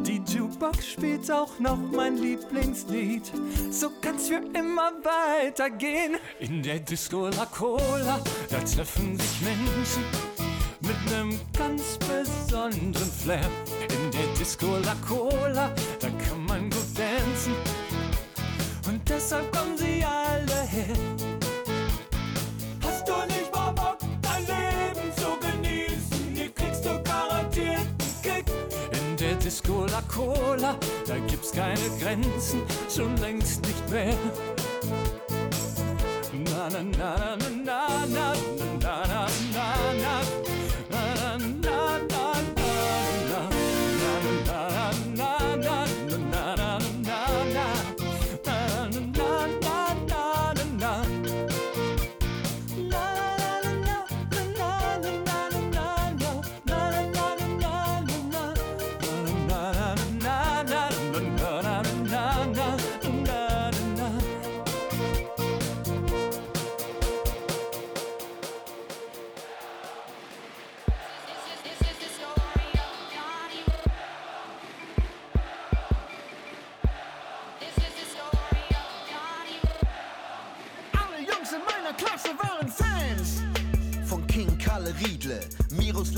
[0.04, 3.30] Die Jukebox spielt auch noch mein Lieblingslied.
[3.70, 6.16] So kann's für immer weitergehen.
[6.40, 10.04] In der Disco La Cola, da treffen sich Menschen
[10.80, 13.48] mit nem ganz besonderen Flair.
[13.88, 17.54] In der Disco La Cola, da kann man gut tanzen.
[18.86, 21.05] Und deshalb kommen sie alle her.
[30.02, 32.62] Cola, da gibt's keine Grenzen,
[32.94, 34.14] schon längst nicht mehr.
[36.44, 38.34] Na na na na na na
[38.80, 39.26] na na na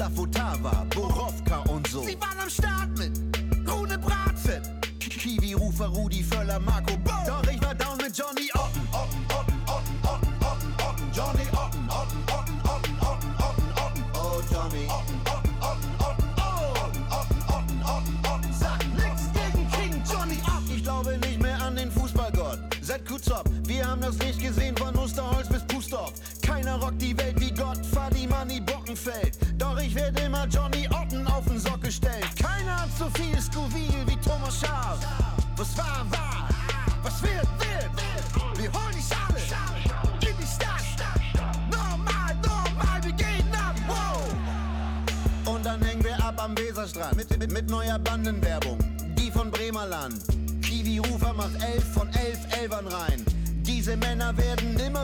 [0.08, 0.87] Tafotava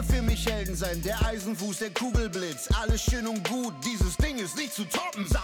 [0.05, 1.02] für mich Helden sein.
[1.02, 3.74] Der Eisenfuß, der Kugelblitz, alles schön und gut.
[3.85, 5.26] Dieses Ding ist nicht zu toppen.
[5.28, 5.44] Sagt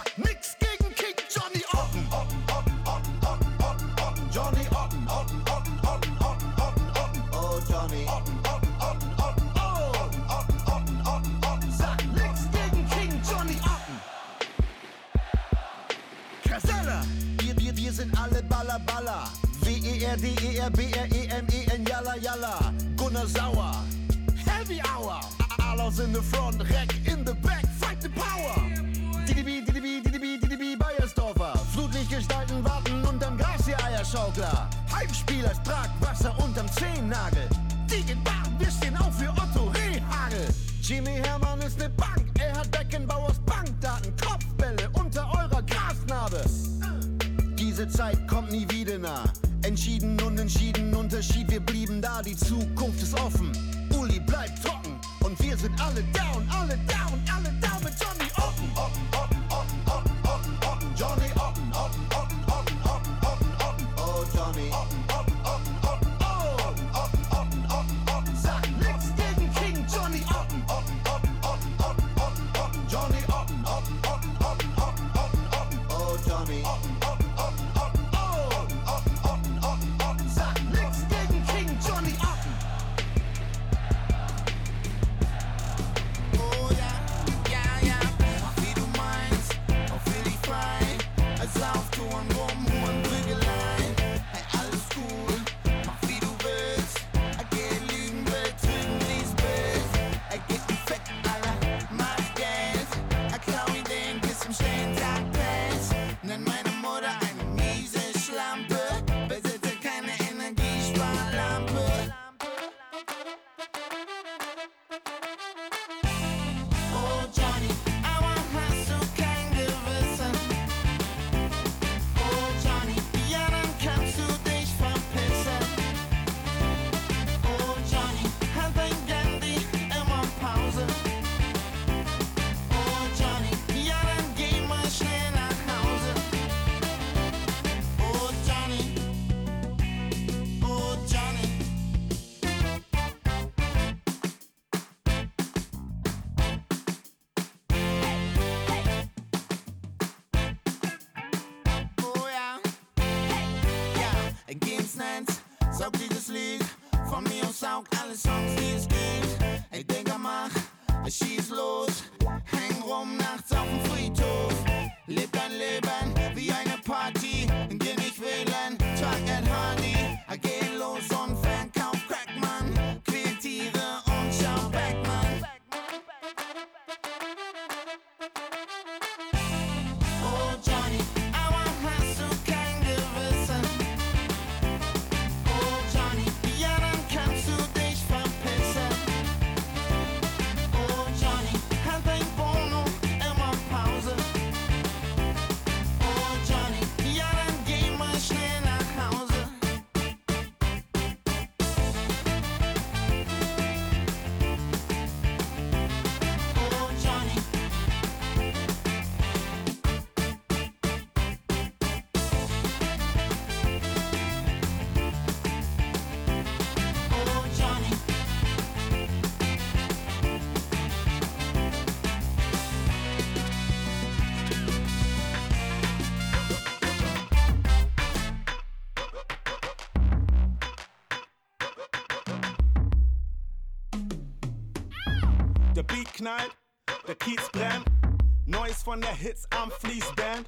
[239.00, 240.46] Von der Hits am Fließband.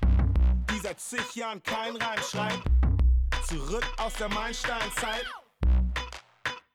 [0.70, 2.62] Die seit zig Jahren kein Reim schreibt.
[3.47, 5.24] Zurück aus der Meilensteinzeit.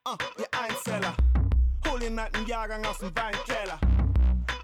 [0.07, 1.15] Uh, ihr Einzeller.
[1.87, 3.79] Hol den alten Jahrgang aus dem Weinkeller.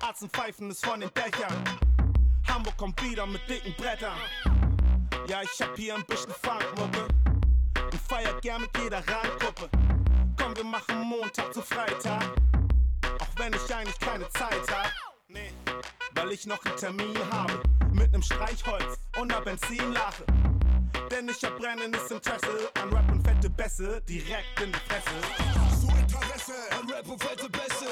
[0.02, 1.64] Arzen pfeifen es von den Dächern.
[2.48, 4.18] Hamburg kommt wieder mit dicken Brettern.
[5.27, 7.10] Ja, ich hab hier ein bisschen Funkmucke.
[7.91, 9.69] Und feiert gern mit jeder Randgruppe.
[10.41, 12.23] Komm, wir machen Montag zu Freitag.
[13.19, 14.91] Auch wenn ich eigentlich keine Zeit hab.
[15.27, 15.52] Nee,
[16.23, 17.61] weil ich noch einen Termin habe.
[17.91, 20.23] Mit nem Streichholz und ner Benzinlache.
[21.11, 25.17] Denn ich hab brennendes Interesse an Rap und fette Bässe direkt in die Fresse.
[25.81, 27.89] So Interesse an Rap und fette Bässe.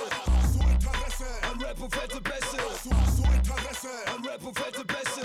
[0.54, 2.58] So Interesse an Rap und fette Bässe.
[2.84, 5.22] So, so Interesse an Rap und fette Bässe.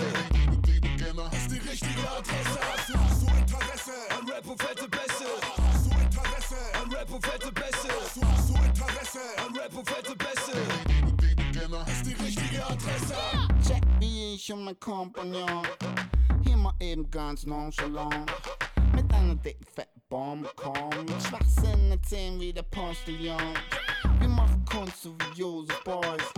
[1.31, 2.76] Ist die richtige Adresse.
[14.55, 15.67] Mein Kompagnon
[16.45, 18.31] hier mal eben ganz nonchalant
[19.43, 21.05] dicken fetten Bombe kommen.
[21.05, 23.53] Mit Schwachsinn erzählen wie der Postillon.
[24.19, 26.33] Wir machen Kunst so wie Joseph Beuys.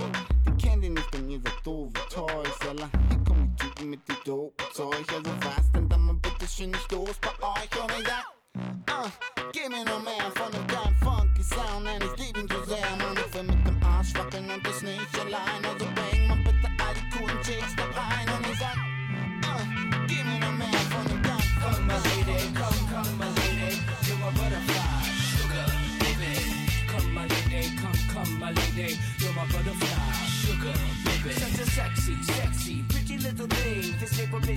[0.45, 2.59] Den kennt ihr nicht, denn ihr seid doofe Toys.
[2.67, 5.05] Alla, hier kommen die Typen mit die dope Zeug.
[5.13, 7.83] Also was denn dann mal bitte schön nicht los bei euch?
[7.83, 8.25] Und ich sag,
[8.89, 9.09] ah,
[9.51, 11.85] gib mir noch mehr von dem geilen funky Sound.
[11.85, 13.17] Denn ich lieb ihn so sehr, Mann.
[13.25, 15.65] Ich will mit dem Arsch wackeln und das nicht allein.
[15.65, 15.88] Also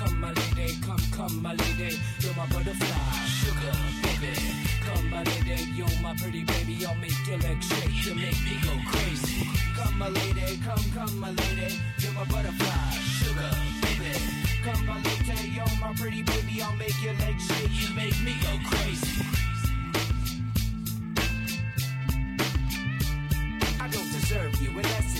[0.00, 2.96] Come, my lady, come, come, my lady, you're my butterfly,
[3.26, 4.32] sugar, baby.
[4.80, 8.56] Come, my lady, you're my pretty baby, I'll make your legs shake, you make me
[8.64, 9.46] go crazy.
[9.76, 12.90] Come, my lady, come, come, my lady, you're my butterfly,
[13.20, 13.50] sugar,
[13.82, 14.16] baby.
[14.64, 18.34] Come, my lady, you're my pretty baby, I'll make your legs shake, you make me
[18.40, 19.26] go crazy.
[23.78, 25.19] I don't deserve you, and that's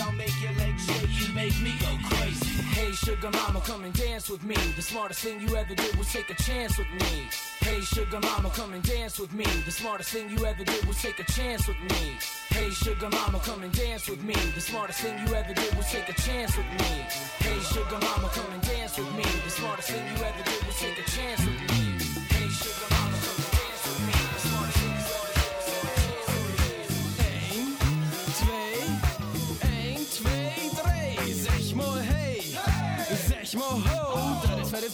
[0.00, 2.62] I'll make your legs shake, you make me go crazy.
[2.74, 4.56] Hey sugar mama, come and dance with me.
[4.76, 7.28] The smartest thing you ever did was take a chance with me.
[7.60, 9.44] Hey sugar mama, come and dance with me.
[9.64, 12.16] The smartest thing you ever did was take a chance with me.
[12.48, 14.34] Hey sugar mama, come and dance with me.
[14.54, 16.92] The smartest thing you ever did was take a chance with me.
[17.38, 19.24] Hey sugar mama, come and dance with me.
[19.44, 21.83] The smartest thing you ever did was take a chance with me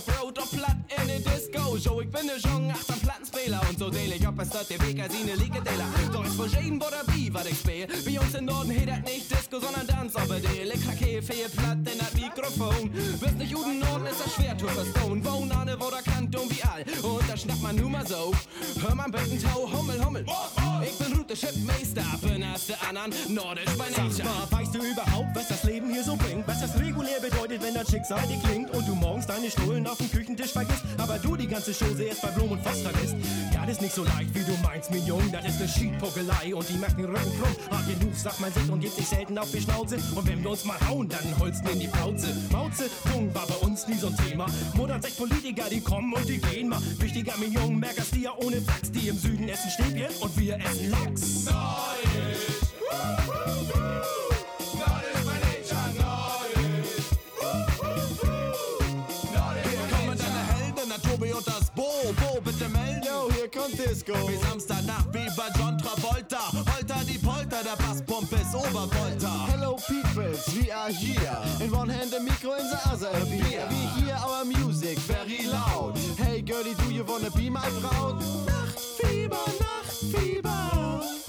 [0.05, 1.77] brood op plat in de disco.
[1.77, 3.01] Zo, ik ben de jong achter een
[3.40, 3.60] plattenspeler.
[3.68, 6.12] Und so deel ik op als dat tv casine lieke deler.
[6.12, 7.86] Doch is voor geen Borderby wat ik speel.
[8.04, 10.18] Bij ons in Norden heet dat nicht Disco, sondern Dance.
[10.18, 12.90] Aber die Elektrake fehlt platt in das Mikrofon.
[13.20, 15.24] Wirst nicht Juden Norden ist das schwer zu verstehen.
[15.24, 16.84] Wohn an wo der Kant dumm wie all.
[17.02, 18.32] Und da schnappt man nur mal so.
[18.80, 20.24] Hör man Beckentau, Hummel, Hummel.
[20.82, 24.24] Ich bin Route Shipmeister, bin als der anderen Nordisch bei Nature.
[24.24, 26.46] mal, weißt du überhaupt, was das Leben hier so bringt?
[26.46, 29.98] Was das regulär bedeutet, wenn das Schicksal dir klingt und du morgens deine Stullen auf
[29.98, 33.16] dem Küchentisch vergisst, aber du die ganze Chose erst bei Blum und Voss vergisst?
[33.52, 35.22] Das ist nicht so leicht, wie du meinst, mein Jung.
[35.32, 37.56] Das ist eine Schiedpuckelei und die macht den Rücken krumm.
[37.70, 39.96] Hart genug, sagt man sich und gibt sich selten auf die Schnauze.
[40.14, 42.34] Und wenn wir uns mal hauen, dann holsten in die Plauze.
[42.50, 44.46] Mauze, Jung war bei uns nie so ein Thema.
[44.74, 46.80] Mutter sagt Politiker, die kommen und die gehen mal.
[46.98, 48.90] Wichtiger, mein Jung, merkst die ja ohne Flachs.
[48.90, 51.48] Die im Süden essen Stäbchen und wir essen Lachs.
[52.12, 53.49] Hier
[63.61, 64.15] Kommt Disco.
[64.27, 66.51] Wie Samstagnacht, wie bei John Travolta.
[66.53, 69.49] Holter die Polter, der Basspump ist Obervolta.
[69.53, 71.37] Hello peoples, we are here.
[71.62, 73.66] In one hand a micro, in the other a beer.
[73.69, 75.99] We hear our music very loud.
[76.16, 78.23] Hey girlie, do you wanna be my Braut?
[78.47, 81.19] Nachtfieber, Nachtfieber.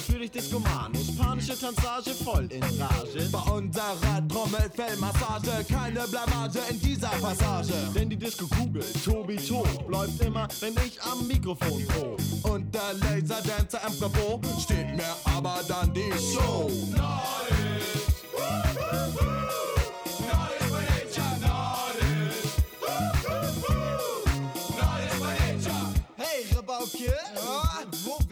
[0.00, 1.16] Natürlich Discomanus.
[1.16, 3.28] Panische Tanzage voll in Rage.
[3.30, 7.72] Bei unserer Trommelfellmassage keine Blamage in dieser Passage.
[7.94, 12.20] Denn die Disco-Kugel, Tobi Tob, läuft immer, wenn ich am Mikrofon prob.
[12.42, 16.70] Und der Laserdancer am Bravo steht mir aber dann die Show.
[16.94, 17.50] Hey,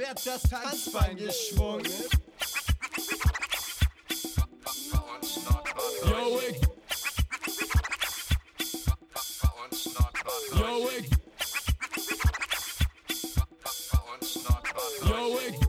[0.08, 1.84] wird das Tanzbein geschwungen?
[6.04, 6.60] Yo, ich.
[10.58, 11.10] Yo, ich.
[15.60, 15.67] Yo.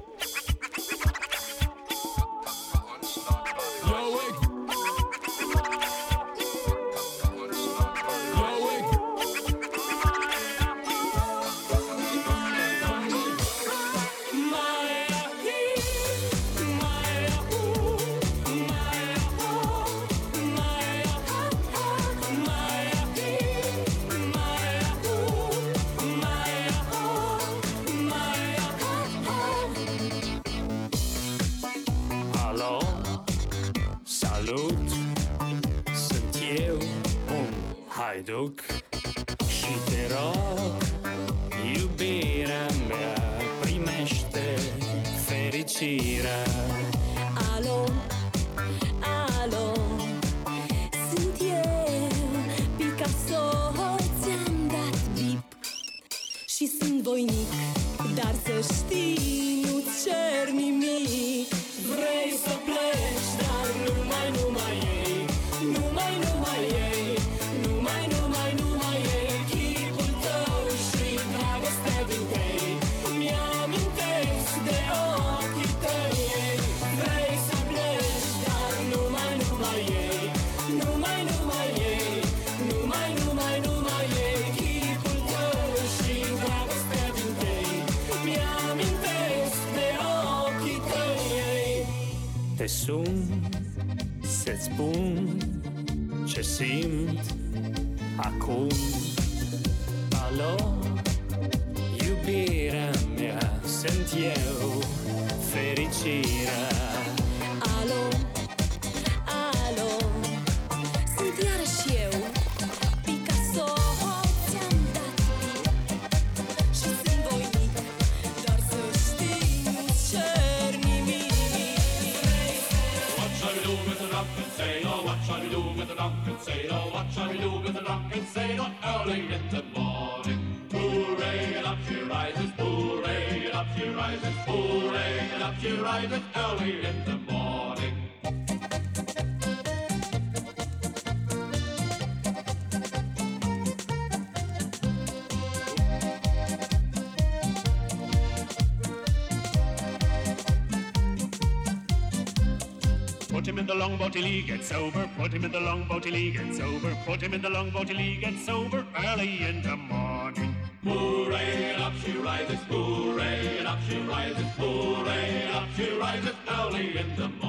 [153.60, 155.10] Him in the longboat till he gets sober.
[155.18, 156.98] Put him in the longboat till he gets sober.
[157.06, 160.56] Put him in the longboat till he gets sober early in the morning.
[160.84, 162.60] Hooray, up she rises.
[162.69, 164.49] Hooray, up she rises.
[164.57, 167.48] Hooray, up she rises early in the morning.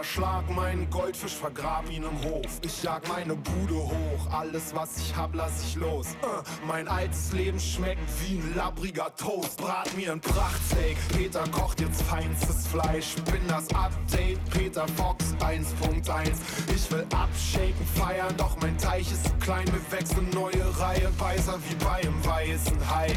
[0.00, 2.58] Erschlag meinen Goldfisch, vergrab ihn im Hof.
[2.62, 6.06] Ich jag meine Bude hoch, alles was ich hab, lass ich los.
[6.22, 9.58] Äh, mein altes Leben schmeckt wie ein labbriger Toast.
[9.58, 13.14] Brat mir ein Prachtsteak, Peter kocht jetzt feinstes Fleisch.
[13.30, 15.19] Bin das Update, Peter Fox
[15.50, 16.30] 1.1.
[16.72, 19.66] Ich will abshaken, feiern, doch mein Teich ist zu klein.
[19.66, 23.08] Wir wechseln neue Reihe, weißer wie bei einem weißen Hai.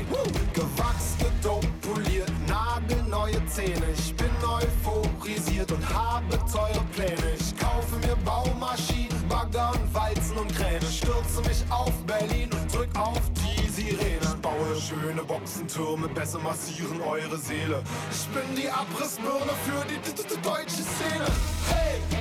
[0.53, 3.85] Gewachs, gedopt, poliert, nagelneue Zähne.
[3.95, 7.35] Ich bin euphorisiert und habe teure Pläne.
[7.39, 10.81] Ich kaufe mir Baumaschinen, Bagger und Walzen und Kräne.
[10.91, 14.19] Stürze mich auf Berlin und drück auf die Sirene.
[14.23, 17.83] Ich baue schöne Boxentürme, besser massieren eure Seele.
[18.09, 21.27] Ich bin die Abrissbirne für die deutsche Szene.
[21.69, 22.12] Hey!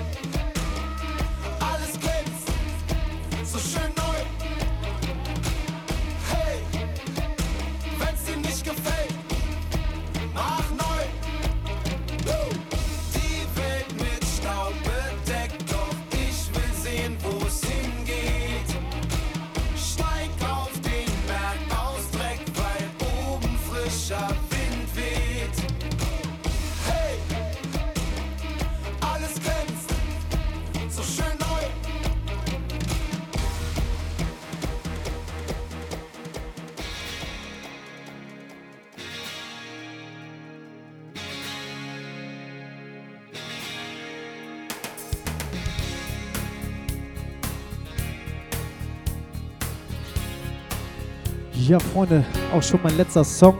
[51.73, 52.23] Ja, Freunde,
[52.53, 53.57] auch schon mein letzter Song.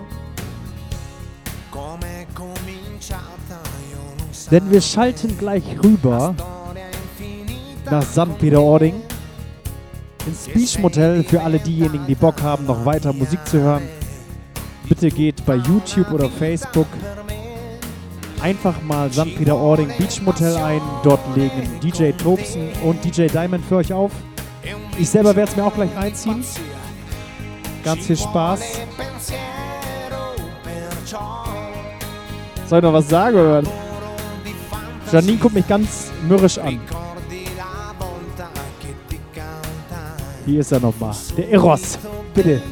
[4.51, 6.35] Denn wir schalten gleich rüber
[7.91, 8.39] nach St.
[8.39, 8.97] Peter-Ording
[10.27, 13.85] ins Beach Motel für alle diejenigen, die Bock haben, noch weiter Musik zu hören.
[14.87, 16.89] Bitte geht bei YouTube oder Facebook
[18.43, 19.39] einfach mal St.
[19.39, 20.83] Peter-Ording Beach Motel ein.
[21.03, 24.13] Dort legen DJ Tobson und DJ Diamond für euch auf.
[24.99, 26.45] Ich selber werde es mir auch gleich reinziehen.
[27.85, 28.61] Ganz viel Spaß.
[32.69, 33.63] Soll ich noch was sagen oder?
[35.11, 36.81] Janine guckt mich ganz mürrisch an.
[40.47, 41.15] Hier ist er nochmal.
[41.37, 41.99] Der Eros.
[42.35, 42.63] Bitte.